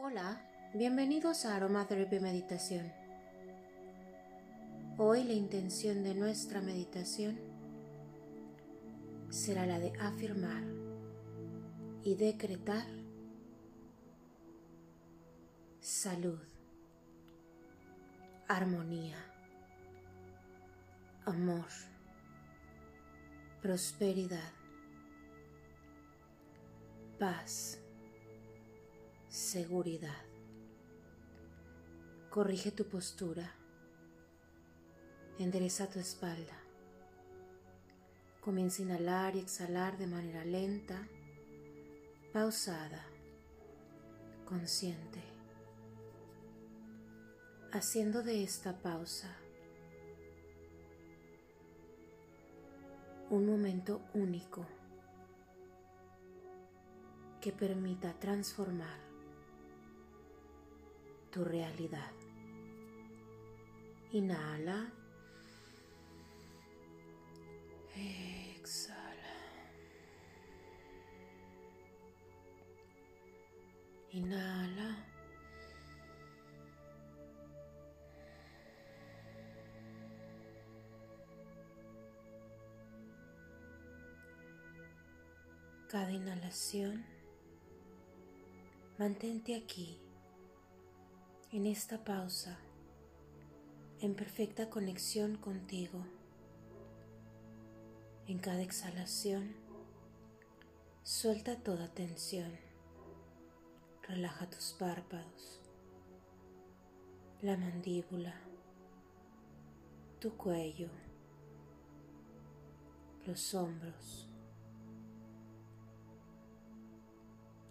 [0.00, 0.40] Hola,
[0.74, 2.92] bienvenidos a Aromatherapy Meditación.
[4.96, 7.36] Hoy la intención de nuestra meditación
[9.28, 10.62] será la de afirmar
[12.04, 12.86] y decretar
[15.80, 16.38] salud,
[18.46, 19.18] armonía,
[21.26, 21.66] amor,
[23.60, 24.52] prosperidad,
[27.18, 27.80] paz
[29.48, 30.26] seguridad.
[32.28, 33.50] Corrige tu postura.
[35.38, 36.58] Endereza tu espalda.
[38.42, 41.08] Comienza a inhalar y exhalar de manera lenta,
[42.30, 43.06] pausada,
[44.44, 45.22] consciente.
[47.72, 49.34] Haciendo de esta pausa
[53.30, 54.66] un momento único
[57.40, 59.07] que permita transformar
[61.30, 62.10] tu realidad.
[64.12, 64.90] Inhala.
[67.94, 69.36] Exhala.
[74.12, 75.04] Inhala.
[85.88, 87.02] Cada inhalación,
[88.98, 90.07] mantente aquí
[91.50, 92.58] en esta pausa,
[94.00, 96.04] en perfecta conexión contigo.
[98.26, 99.56] En cada exhalación,
[101.02, 102.52] suelta toda tensión.
[104.02, 105.62] Relaja tus párpados,
[107.40, 108.34] la mandíbula,
[110.20, 110.90] tu cuello,
[113.26, 114.28] los hombros,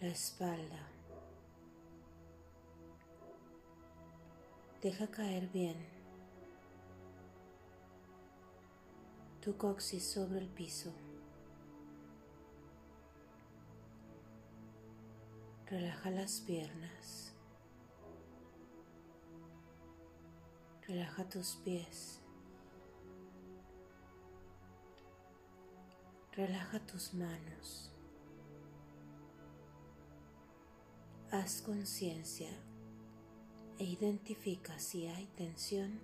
[0.00, 0.97] la espalda
[4.80, 5.76] Deja caer bien
[9.40, 10.92] tu coxis sobre el piso.
[15.66, 17.34] Relaja las piernas.
[20.86, 22.20] Relaja tus pies.
[26.32, 27.92] Relaja tus manos.
[31.32, 32.50] Haz conciencia
[33.78, 36.00] e identifica si hay tensión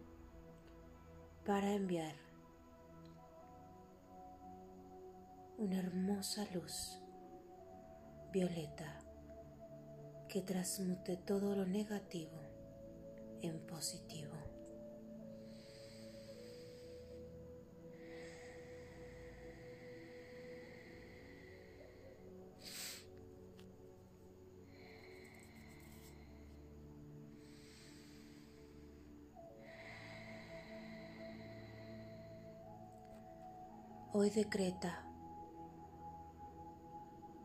[1.45, 2.15] para enviar
[5.59, 6.99] una hermosa luz
[8.33, 9.01] violeta
[10.29, 12.41] que transmute todo lo negativo
[13.43, 14.54] en positivo.
[34.17, 35.05] Hoy decreta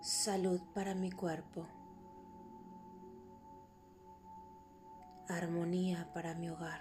[0.03, 1.68] salud para mi cuerpo,
[5.28, 6.79] armonía para mi hogar.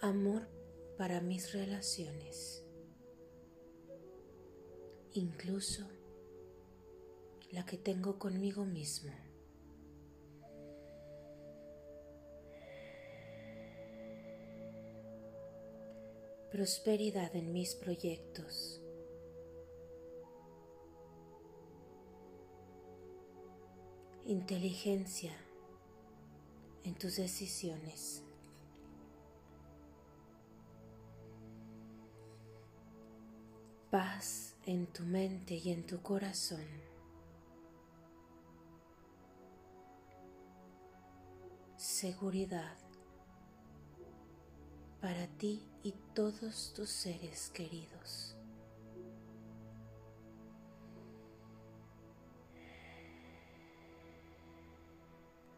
[0.00, 0.48] Amor
[0.96, 2.64] para mis relaciones,
[5.12, 5.86] incluso
[7.50, 9.27] la que tengo conmigo mismo.
[16.58, 18.82] Prosperidad en mis proyectos.
[24.26, 25.30] Inteligencia
[26.82, 28.24] en tus decisiones.
[33.92, 36.66] Paz en tu mente y en tu corazón.
[41.76, 42.87] Seguridad
[45.00, 48.36] para ti y todos tus seres queridos.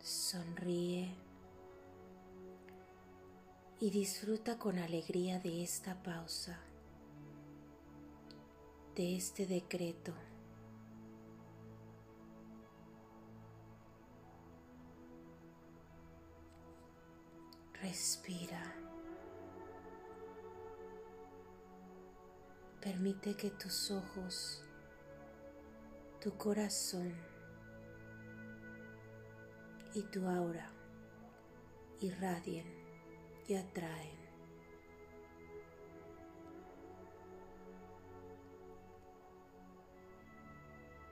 [0.02, 1.14] Sonríe
[3.80, 6.58] y disfruta con alegría de esta pausa,
[8.94, 10.12] de este decreto.
[17.80, 18.79] Respira.
[22.80, 24.64] Permite que tus ojos,
[26.18, 27.14] tu corazón
[29.92, 30.70] y tu aura
[32.00, 32.64] irradien
[33.46, 34.18] y atraen.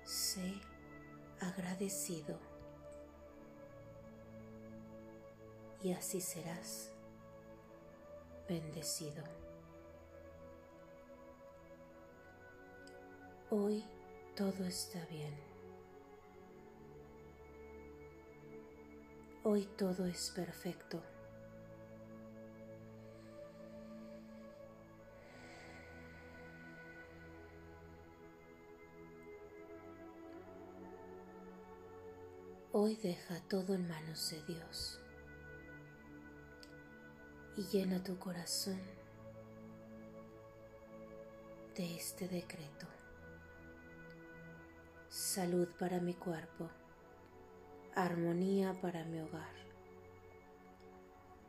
[0.04, 0.54] Sé
[1.40, 2.38] agradecido
[5.82, 6.92] y así serás
[8.48, 9.47] bendecido.
[13.50, 13.82] Hoy
[14.36, 15.32] todo está bien.
[19.42, 21.02] Hoy todo es perfecto.
[32.72, 35.00] Hoy deja todo en manos de Dios
[37.56, 38.78] y llena tu corazón
[41.74, 42.97] de este decreto.
[45.38, 46.68] Salud para mi cuerpo,
[47.94, 49.54] armonía para mi hogar,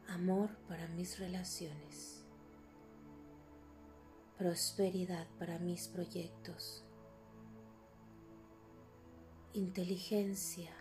[0.09, 2.24] amor para mis relaciones,
[4.38, 6.86] prosperidad para mis proyectos,
[9.53, 10.71] inteligencia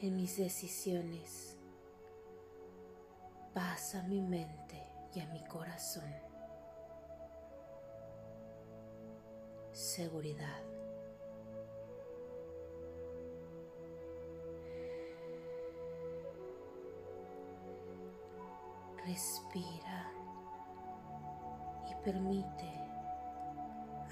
[0.00, 1.56] en mis decisiones,
[3.54, 4.82] paz a mi mente
[5.14, 6.27] y a mi corazón,
[9.78, 10.60] seguridad.
[19.06, 20.10] Respira
[21.88, 22.68] y permite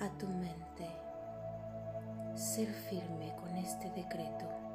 [0.00, 0.88] a tu mente
[2.36, 4.65] ser firme con este decreto.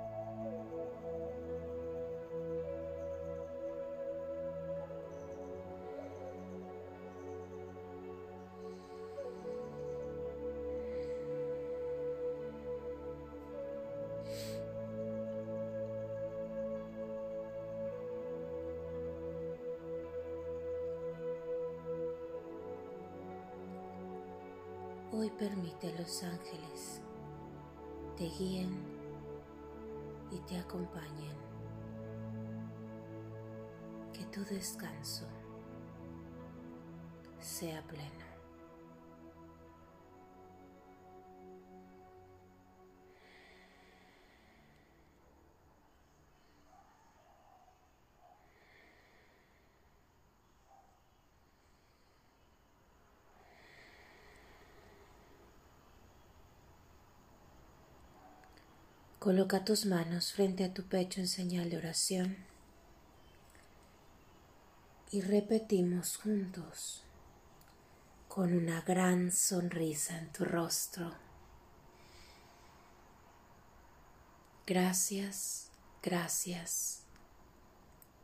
[25.13, 27.01] Hoy permite los ángeles
[28.21, 28.77] te guíen
[30.31, 31.35] y te acompañen.
[34.13, 35.25] Que tu descanso
[37.39, 38.30] sea pleno.
[59.21, 62.37] Coloca tus manos frente a tu pecho en señal de oración
[65.11, 67.03] y repetimos juntos
[68.27, 71.13] con una gran sonrisa en tu rostro.
[74.65, 75.69] Gracias,
[76.01, 77.03] gracias,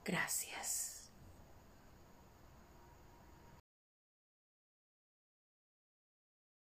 [0.03, 0.96] gracias.